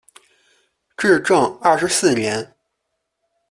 [0.97, 2.55] 至正二十四年。